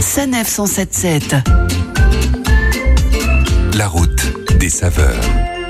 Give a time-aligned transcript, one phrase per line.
[0.00, 1.36] Sanef 177.
[3.76, 5.22] La route des saveurs.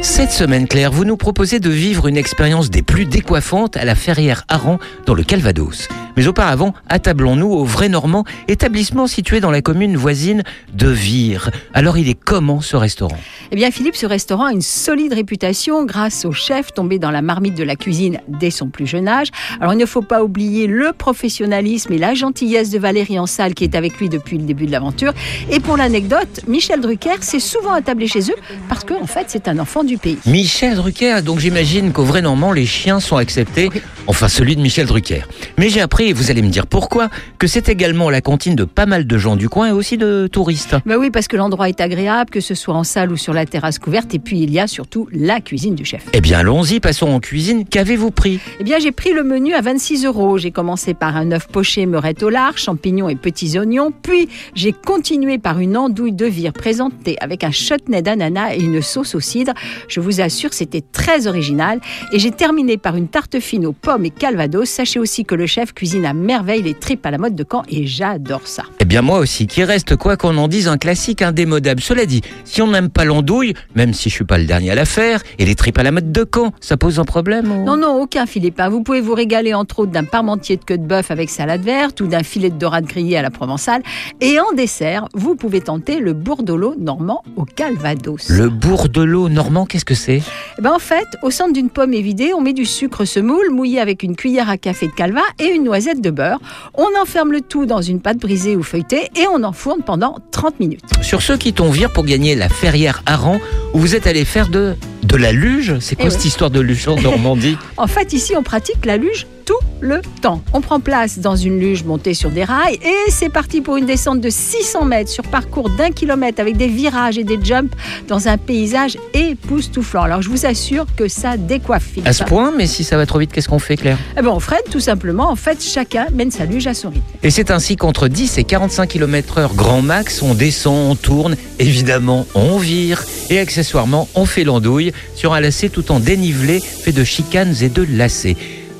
[0.00, 3.94] Cette semaine, Claire, vous nous proposez de vivre une expérience des plus décoiffantes à la
[3.94, 5.88] Ferrière Aran dans le Calvados.
[6.16, 10.42] Mais auparavant, attablons-nous au Vrai Normand, établissement situé dans la commune voisine
[10.72, 11.50] de Vire.
[11.72, 13.18] Alors il est comment ce restaurant?
[13.50, 17.22] Eh bien Philippe, ce restaurant a une solide réputation grâce au chef tombé dans la
[17.22, 19.28] marmite de la cuisine dès son plus jeune âge.
[19.60, 23.64] Alors il ne faut pas oublier le professionnalisme et la gentillesse de Valérie Ansal qui
[23.64, 25.12] est avec lui depuis le début de l'aventure.
[25.50, 28.36] Et pour l'anecdote, Michel Drucker s'est souvent attablé chez eux
[28.68, 30.18] parce qu'en en fait c'est un enfant du pays.
[30.26, 33.70] Michel Drucker, donc j'imagine qu'au Vrai Normand, les chiens sont acceptés,
[34.06, 35.22] enfin celui de Michel Drucker.
[35.58, 37.08] Mais j'ai appris, et vous allez me dire pourquoi,
[37.38, 40.26] que c'est également la cantine de pas mal de gens du coin et aussi de
[40.26, 40.76] touristes.
[40.86, 43.46] Ben oui, parce que l'endroit est agréable, que ce soit en salle ou sur la
[43.46, 46.04] terrasse couverte, et puis il y a surtout la cuisine du chef.
[46.12, 47.64] Eh bien allons-y, passons en cuisine.
[47.64, 48.40] Qu'avez-vous pris?
[48.60, 50.38] Eh bien j'ai pris le menu à 26 euros.
[50.38, 54.72] J'ai commencé par un œuf poché meurette au lard, champignons et petits oignons, puis j'ai
[54.72, 59.20] continué par une andouille de vire présentée avec un chutney d'ananas et une sauce au
[59.20, 59.52] cidre.
[59.88, 61.80] Je vous assure, c'était très original.
[62.12, 64.68] Et j'ai terminé par une tarte fine aux pommes et calvados.
[64.68, 67.62] Sachez aussi que le chef cuisine à merveille les tripes à la mode de Caen
[67.68, 68.64] et j'adore ça.
[68.80, 71.80] Eh bien moi aussi, qui reste quoi qu'on en dise un classique indémodable.
[71.80, 74.74] Cela dit, si on n'aime pas l'andouille, même si je suis pas le dernier à
[74.74, 77.64] la faire, et les tripes à la mode de Caen, ça pose un problème ou-
[77.64, 78.58] Non, non, aucun Philippe.
[78.58, 78.68] hein.
[78.68, 82.00] Vous pouvez vous régaler entre autres d'un parmentier de queue de bœuf avec salade verte
[82.00, 83.82] ou d'un filet de dorade grillé à la provençale.
[84.20, 88.28] Et en dessert, vous pouvez tenter le bourdelot normand au calvados.
[88.28, 90.20] Le bourdelot normand, qu'est-ce que c'est?
[90.58, 93.78] Eh ben, en fait, au centre d'une pomme évidée, on met du sucre semoule mouillé
[93.84, 96.38] avec une cuillère à café de calva et une noisette de beurre.
[96.74, 100.58] On enferme le tout dans une pâte brisée ou feuilletée et on enfourne pendant 30
[100.58, 100.80] minutes.
[101.02, 103.38] Sur ceux qui t'ont vire pour gagner la Ferrière Aran,
[103.74, 106.28] où vous êtes allé faire de, de la luge C'est quoi Eh cette oui.
[106.28, 110.42] histoire de luge en Normandie En fait, ici, on pratique la luge tout le temps.
[110.54, 113.84] On prend place dans une luge montée sur des rails et c'est parti pour une
[113.84, 117.74] descente de 600 mètres sur parcours d'un kilomètre avec des virages et des jumps
[118.08, 118.96] dans un paysage
[119.44, 120.02] époustouflant.
[120.02, 122.08] Alors, je vous assure que ça décoiffe, Philippe.
[122.08, 123.98] À ce point, mais si ça va trop vite, qu'est-ce qu'on fait, Claire?
[124.16, 125.30] Eh ben, on freine tout simplement.
[125.30, 127.04] En fait, chacun mène sa luge à son rythme.
[127.22, 131.36] Et c'est ainsi qu'entre 10 et 45 km heure grand max, on descend, on tourne,
[131.58, 136.92] évidemment, on vire, et accessoirement, on fait l'andouille sur un lacet tout en dénivelé, fait
[136.92, 138.36] de chicanes et de lacets.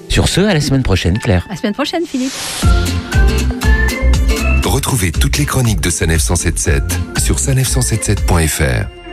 [0.08, 1.46] Sur ce, à la semaine prochaine, Claire.
[1.48, 2.32] À la semaine prochaine, Philippe.
[4.64, 6.82] Retrouvez toutes les chroniques de Sanef 177
[7.18, 9.03] sur sanef177.fr.